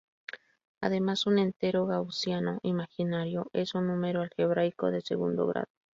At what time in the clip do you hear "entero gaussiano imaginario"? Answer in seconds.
1.37-3.51